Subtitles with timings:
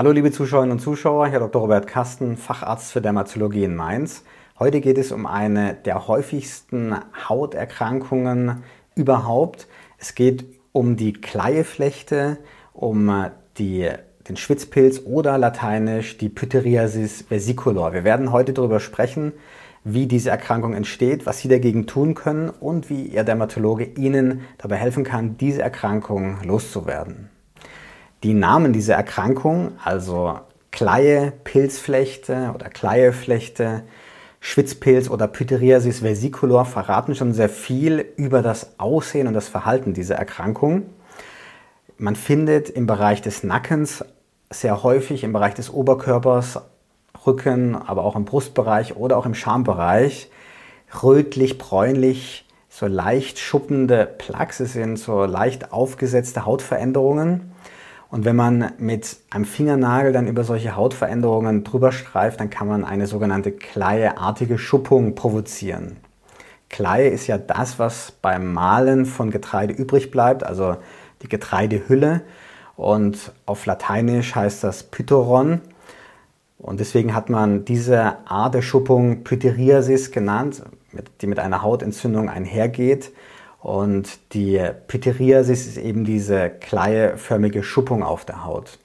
[0.00, 1.60] Hallo liebe Zuschauerinnen und Zuschauer, Herr Dr.
[1.60, 4.24] Robert Kasten, Facharzt für Dermatologie in Mainz.
[4.58, 6.94] Heute geht es um eine der häufigsten
[7.28, 8.62] Hauterkrankungen
[8.94, 9.68] überhaupt.
[9.98, 12.38] Es geht um die Kleieflechte,
[12.72, 13.26] um
[13.58, 13.90] die,
[14.26, 17.92] den Schwitzpilz oder lateinisch die Pityriasis vesicolor.
[17.92, 19.34] Wir werden heute darüber sprechen,
[19.84, 24.76] wie diese Erkrankung entsteht, was Sie dagegen tun können und wie Ihr Dermatologe Ihnen dabei
[24.76, 27.28] helfen kann, diese Erkrankung loszuwerden.
[28.22, 30.38] Die Namen dieser Erkrankung, also
[30.70, 33.82] Kleie, Pilzflechte oder Kleieflechte,
[34.40, 40.16] Schwitzpilz oder Pityriasis versicolor verraten schon sehr viel über das Aussehen und das Verhalten dieser
[40.16, 40.86] Erkrankung.
[41.98, 44.04] Man findet im Bereich des Nackens
[44.50, 46.60] sehr häufig, im Bereich des Oberkörpers,
[47.26, 50.30] Rücken, aber auch im Brustbereich oder auch im Schambereich
[51.02, 57.49] rötlich, bräunlich, so leicht schuppende Plaques sind, so leicht aufgesetzte Hautveränderungen.
[58.10, 62.84] Und wenn man mit einem Fingernagel dann über solche Hautveränderungen drüber streift, dann kann man
[62.84, 65.96] eine sogenannte kleieartige Schuppung provozieren.
[66.68, 70.76] Kleie ist ja das, was beim Mahlen von Getreide übrig bleibt, also
[71.22, 72.22] die Getreidehülle.
[72.76, 75.60] Und auf Lateinisch heißt das Pythoron.
[76.58, 80.62] Und deswegen hat man diese Art der Schuppung Pytheriasis genannt,
[81.20, 83.12] die mit einer Hautentzündung einhergeht.
[83.60, 88.78] Und die Pityriasis ist eben diese kleieförmige Schuppung auf der Haut.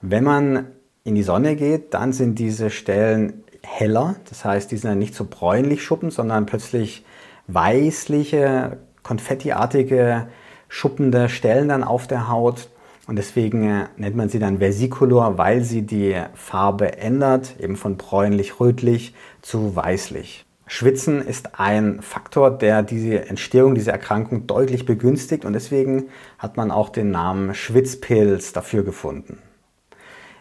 [0.00, 0.66] Wenn man
[1.02, 4.16] in die Sonne geht, dann sind diese Stellen heller.
[4.28, 7.04] Das heißt, die sind dann nicht so bräunlich schuppend, sondern plötzlich
[7.48, 10.28] weißliche, konfettiartige,
[10.68, 12.68] schuppende Stellen dann auf der Haut.
[13.06, 17.96] Und deswegen äh, nennt man sie dann Versicolor, weil sie die Farbe ändert, eben von
[17.96, 20.46] bräunlich-rötlich zu weißlich.
[20.66, 26.70] Schwitzen ist ein Faktor, der diese Entstehung dieser Erkrankung deutlich begünstigt und deswegen hat man
[26.70, 29.38] auch den Namen Schwitzpilz dafür gefunden.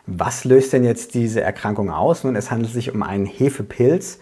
[0.05, 2.23] Was löst denn jetzt diese Erkrankung aus?
[2.23, 4.19] Nun, es handelt sich um einen Hefepilz.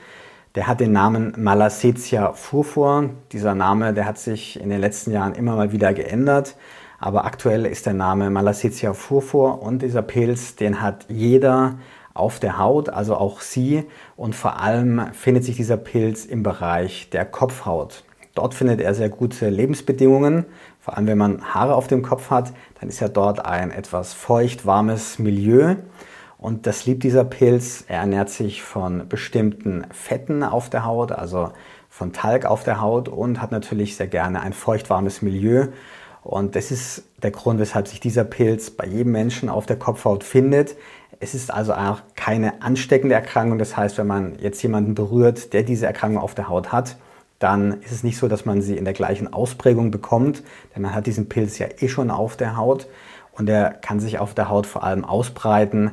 [0.53, 3.09] Der hat den Namen Malassezia furfur.
[3.31, 6.55] Dieser Name, der hat sich in den letzten Jahren immer mal wieder geändert.
[6.99, 11.79] Aber aktuell ist der Name Malassezia furfur und dieser Pilz, den hat jeder
[12.13, 13.85] auf der Haut, also auch sie.
[14.15, 18.03] Und vor allem findet sich dieser Pilz im Bereich der Kopfhaut.
[18.33, 20.45] Dort findet er sehr gute Lebensbedingungen.
[20.79, 24.13] Vor allem wenn man Haare auf dem Kopf hat, dann ist ja dort ein etwas
[24.13, 25.75] feucht, warmes Milieu.
[26.37, 27.83] Und das liebt dieser Pilz.
[27.87, 31.51] Er ernährt sich von bestimmten Fetten auf der Haut, also
[31.87, 35.67] von Talg auf der Haut und hat natürlich sehr gerne ein feucht, warmes Milieu.
[36.23, 40.23] Und das ist der Grund, weshalb sich dieser Pilz bei jedem Menschen auf der Kopfhaut
[40.23, 40.75] findet.
[41.21, 43.59] Es ist also auch keine ansteckende Erkrankung.
[43.59, 46.97] Das heißt, wenn man jetzt jemanden berührt, der diese Erkrankung auf der Haut hat,
[47.37, 50.43] dann ist es nicht so, dass man sie in der gleichen Ausprägung bekommt,
[50.75, 52.87] denn man hat diesen Pilz ja eh schon auf der Haut
[53.33, 55.91] und er kann sich auf der Haut vor allem ausbreiten,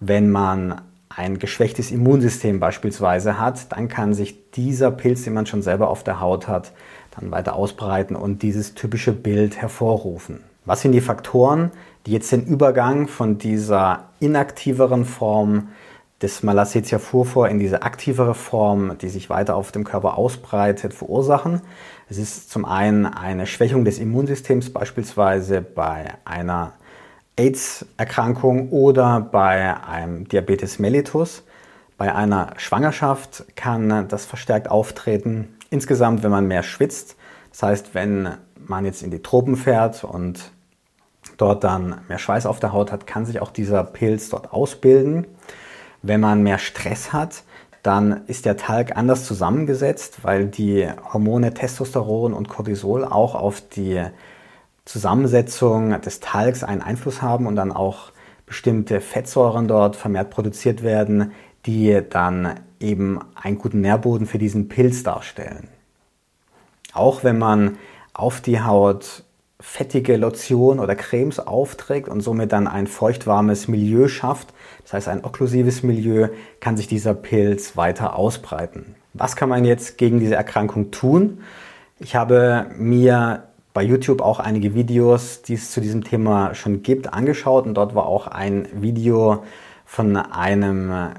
[0.00, 5.62] wenn man ein geschwächtes Immunsystem beispielsweise hat, dann kann sich dieser Pilz, den man schon
[5.62, 6.72] selber auf der Haut hat,
[7.18, 10.40] dann weiter ausbreiten und dieses typische Bild hervorrufen.
[10.68, 11.70] Was sind die Faktoren,
[12.04, 15.68] die jetzt den Übergang von dieser inaktiveren Form
[16.20, 21.62] des Malassezia furfur in diese aktivere Form, die sich weiter auf dem Körper ausbreitet, verursachen.
[22.10, 26.74] Es ist zum einen eine Schwächung des Immunsystems, beispielsweise bei einer
[27.38, 31.44] AIDS-Erkrankung oder bei einem Diabetes mellitus.
[31.96, 35.56] Bei einer Schwangerschaft kann das verstärkt auftreten.
[35.70, 37.16] Insgesamt, wenn man mehr schwitzt,
[37.52, 38.34] das heißt, wenn
[38.66, 40.52] man jetzt in die Tropen fährt und
[41.38, 45.26] dort dann mehr Schweiß auf der Haut hat, kann sich auch dieser Pilz dort ausbilden.
[46.02, 47.42] Wenn man mehr Stress hat,
[47.82, 54.04] dann ist der Talg anders zusammengesetzt, weil die Hormone Testosteron und Cortisol auch auf die
[54.84, 58.12] Zusammensetzung des Talgs einen Einfluss haben und dann auch
[58.46, 61.32] bestimmte Fettsäuren dort vermehrt produziert werden,
[61.66, 65.68] die dann eben einen guten Nährboden für diesen Pilz darstellen.
[66.92, 67.76] Auch wenn man
[68.14, 69.24] auf die Haut
[69.60, 75.24] fettige Lotion oder Cremes aufträgt und somit dann ein feuchtwarmes Milieu schafft, das heißt ein
[75.24, 76.28] okklusives Milieu,
[76.60, 78.94] kann sich dieser Pilz weiter ausbreiten.
[79.14, 81.40] Was kann man jetzt gegen diese Erkrankung tun?
[81.98, 87.12] Ich habe mir bei YouTube auch einige Videos, die es zu diesem Thema schon gibt,
[87.12, 89.42] angeschaut und dort war auch ein Video
[89.84, 91.10] von einem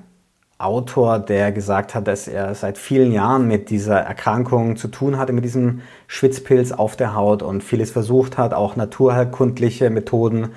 [0.59, 5.31] Autor, der gesagt hat, dass er seit vielen Jahren mit dieser Erkrankung zu tun hatte,
[5.31, 10.49] mit diesem Schwitzpilz auf der Haut und vieles versucht hat, auch naturheilkundliche Methoden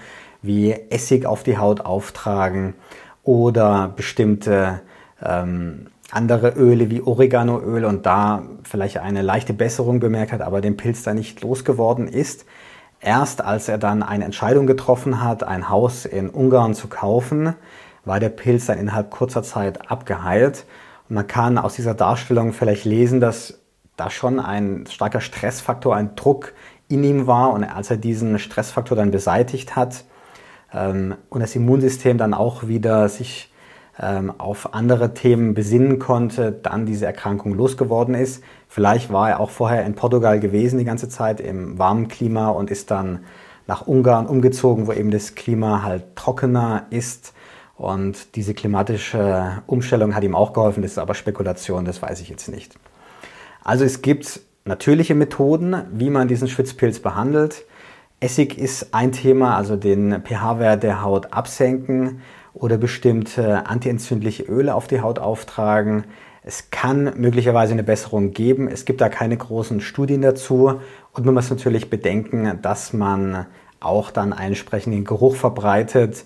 [0.42, 2.74] wie Essig auf die Haut auftragen
[3.22, 4.80] oder bestimmte
[5.24, 10.76] ähm, andere Öle wie Oreganoöl und da vielleicht eine leichte Besserung bemerkt hat, aber den
[10.76, 12.44] Pilz da nicht losgeworden ist.
[13.00, 17.54] Erst als er dann eine Entscheidung getroffen hat, ein Haus in Ungarn zu kaufen,
[18.04, 20.66] war der Pilz dann innerhalb kurzer Zeit abgeheilt.
[21.08, 23.60] Und man kann aus dieser Darstellung vielleicht lesen, dass
[23.96, 26.54] da schon ein starker Stressfaktor, ein Druck
[26.88, 27.52] in ihm war.
[27.52, 30.04] Und als er diesen Stressfaktor dann beseitigt hat
[30.72, 33.52] ähm, und das Immunsystem dann auch wieder sich
[34.00, 38.42] ähm, auf andere Themen besinnen konnte, dann diese Erkrankung losgeworden ist.
[38.68, 42.70] Vielleicht war er auch vorher in Portugal gewesen die ganze Zeit im warmen Klima und
[42.70, 43.20] ist dann
[43.66, 47.34] nach Ungarn umgezogen, wo eben das Klima halt trockener ist.
[47.76, 50.82] Und diese klimatische Umstellung hat ihm auch geholfen.
[50.82, 52.76] Das ist aber Spekulation, das weiß ich jetzt nicht.
[53.64, 57.64] Also es gibt natürliche Methoden, wie man diesen Schwitzpilz behandelt.
[58.20, 62.20] Essig ist ein Thema, also den pH-Wert der Haut absenken
[62.54, 66.04] oder bestimmte antientzündliche Öle auf die Haut auftragen.
[66.44, 68.68] Es kann möglicherweise eine Besserung geben.
[68.68, 70.80] Es gibt da keine großen Studien dazu.
[71.12, 73.46] Und man muss natürlich bedenken, dass man
[73.80, 76.24] auch dann einen entsprechenden Geruch verbreitet.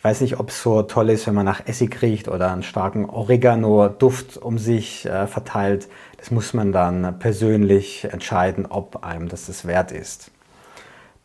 [0.00, 2.62] Ich weiß nicht, ob es so toll ist, wenn man nach Essig riecht oder einen
[2.62, 5.88] starken Oregano-Duft um sich äh, verteilt.
[6.16, 10.30] Das muss man dann persönlich entscheiden, ob einem das das wert ist.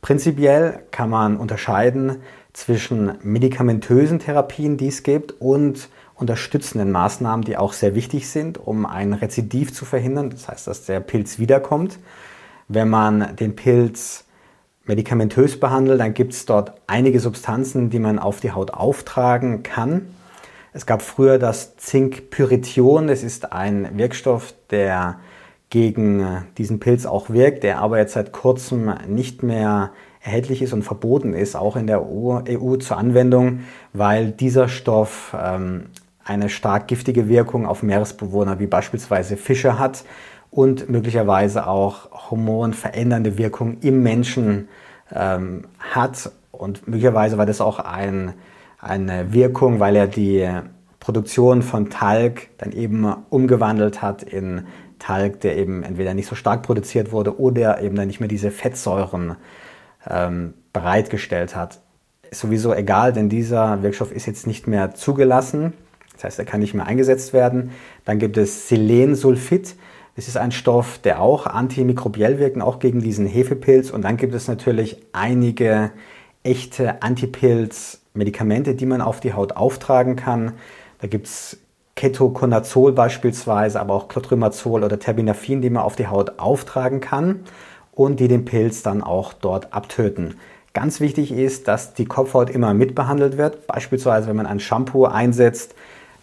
[0.02, 2.18] Prinzipiell kann man unterscheiden
[2.52, 8.86] zwischen medikamentösen Therapien, die es gibt, und unterstützenden Maßnahmen, die auch sehr wichtig sind, um
[8.86, 10.32] ein Rezidiv zu verhindern.
[10.32, 11.98] Das heißt, dass der Pilz wiederkommt.
[12.68, 14.25] Wenn man den Pilz
[14.86, 20.08] medikamentös behandelt, dann gibt es dort einige Substanzen, die man auf die Haut auftragen kann.
[20.74, 23.08] Es gab früher das Zinkpyrithion.
[23.08, 25.20] Das ist ein Wirkstoff, der
[25.70, 29.92] gegen diesen Pilz auch wirkt, der aber jetzt seit kurzem nicht mehr
[30.22, 33.62] erhältlich ist und verboten ist, auch in der EU, EU zur Anwendung,
[33.94, 35.88] weil dieser Stoff ähm,
[36.24, 40.04] eine stark giftige Wirkung auf Meeresbewohner wie beispielsweise Fische hat
[40.56, 44.70] und möglicherweise auch hormonverändernde Wirkung im Menschen
[45.14, 46.32] ähm, hat.
[46.52, 48.34] Und möglicherweise war das auch ein,
[48.80, 50.50] eine Wirkung, weil er die
[51.02, 54.66] Produktion von Talg dann eben umgewandelt hat in
[54.98, 58.50] Talg, der eben entweder nicht so stark produziert wurde oder eben dann nicht mehr diese
[58.50, 59.36] Fettsäuren
[60.10, 61.80] ähm, bereitgestellt hat.
[62.32, 65.74] Ist sowieso egal, denn dieser Wirkstoff ist jetzt nicht mehr zugelassen.
[66.14, 67.72] Das heißt, er kann nicht mehr eingesetzt werden.
[68.06, 69.76] Dann gibt es Selensulfid.
[70.16, 73.92] Das ist ein Stoff, der auch antimikrobiell wirkt, auch gegen diesen Hefepilz.
[73.92, 75.92] Und dann gibt es natürlich einige
[76.44, 80.54] echte Antipilz-Medikamente, die man auf die Haut auftragen kann.
[81.00, 81.58] Da gibt es
[81.96, 87.42] Ketoconazol beispielsweise, aber auch Clotrimazol oder Terbinafin, die man auf die Haut auftragen kann
[87.92, 90.36] und die den Pilz dann auch dort abtöten.
[90.74, 93.66] Ganz wichtig ist, dass die Kopfhaut immer mitbehandelt wird.
[93.68, 95.74] Beispielsweise, wenn man ein Shampoo einsetzt,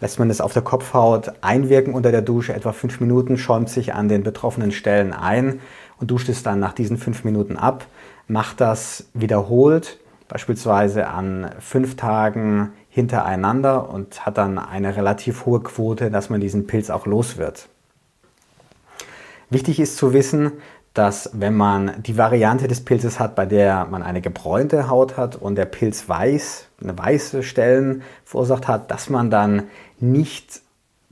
[0.03, 3.93] lässt man es auf der Kopfhaut einwirken unter der Dusche, etwa fünf Minuten, schäumt sich
[3.93, 5.61] an den betroffenen Stellen ein
[5.97, 7.85] und duscht es dann nach diesen fünf Minuten ab.
[8.27, 16.11] Macht das wiederholt, beispielsweise an fünf Tagen hintereinander und hat dann eine relativ hohe Quote,
[16.11, 17.69] dass man diesen Pilz auch los wird.
[19.49, 20.51] Wichtig ist zu wissen,
[20.93, 25.35] dass wenn man die Variante des Pilzes hat, bei der man eine gebräunte Haut hat
[25.35, 29.63] und der Pilz weiß, eine weiße Stellen verursacht hat, dass man dann
[29.99, 30.61] nicht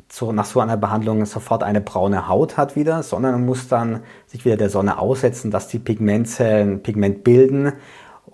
[0.08, 4.02] so, nach so einer Behandlung sofort eine braune Haut hat wieder, sondern man muss dann
[4.28, 7.74] sich wieder der Sonne aussetzen, dass die Pigmentzellen Pigment bilden,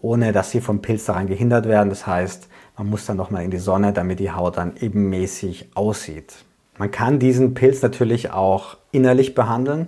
[0.02, 1.90] ohne dass sie vom Pilz daran gehindert werden.
[1.90, 6.34] Das heißt, man muss dann nochmal in die Sonne, damit die Haut dann ebenmäßig aussieht.
[6.78, 9.88] Man kann diesen Pilz natürlich auch innerlich behandeln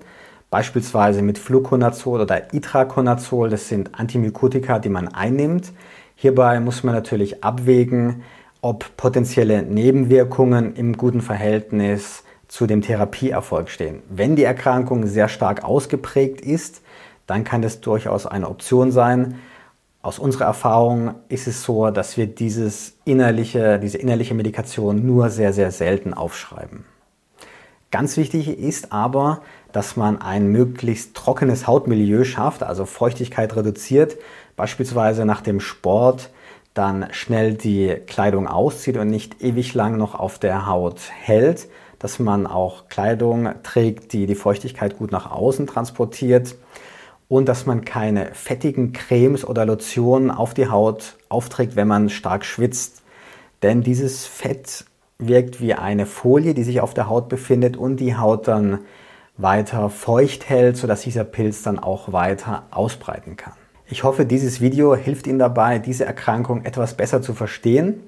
[0.50, 3.50] beispielsweise mit Fluconazol oder Itraconazol.
[3.50, 5.72] Das sind Antimykotika, die man einnimmt.
[6.16, 8.24] Hierbei muss man natürlich abwägen,
[8.62, 14.02] ob potenzielle Nebenwirkungen im guten Verhältnis zu dem Therapieerfolg stehen.
[14.10, 16.82] Wenn die Erkrankung sehr stark ausgeprägt ist,
[17.28, 19.36] dann kann das durchaus eine Option sein.
[20.02, 25.54] Aus unserer Erfahrung ist es so, dass wir dieses innerliche, diese innerliche Medikation nur sehr,
[25.54, 26.86] sehr selten aufschreiben.
[27.92, 29.42] Ganz wichtig ist aber,
[29.72, 34.18] dass man ein möglichst trockenes Hautmilieu schafft, also Feuchtigkeit reduziert,
[34.56, 36.30] beispielsweise nach dem Sport
[36.76, 41.68] dann schnell die Kleidung auszieht und nicht ewig lang noch auf der Haut hält,
[41.98, 46.56] dass man auch Kleidung trägt, die die Feuchtigkeit gut nach außen transportiert
[47.28, 52.46] und dass man keine fettigen Cremes oder Lotionen auf die Haut aufträgt, wenn man stark
[52.46, 53.02] schwitzt.
[53.62, 54.86] Denn dieses Fett
[55.20, 58.80] wirkt wie eine Folie, die sich auf der Haut befindet und die Haut dann
[59.38, 63.54] weiter feucht hält, sodass dieser Pilz dann auch weiter ausbreiten kann.
[63.88, 68.02] Ich hoffe, dieses Video hilft Ihnen dabei, diese Erkrankung etwas besser zu verstehen.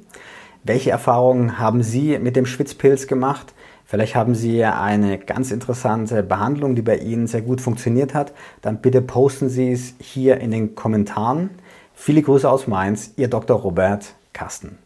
[0.63, 3.53] Welche Erfahrungen haben Sie mit dem Schwitzpilz gemacht?
[3.83, 8.31] Vielleicht haben Sie eine ganz interessante Behandlung, die bei Ihnen sehr gut funktioniert hat.
[8.61, 11.49] Dann bitte posten Sie es hier in den Kommentaren.
[11.93, 13.59] Viele Grüße aus Mainz, Ihr Dr.
[13.59, 14.77] Robert Carsten.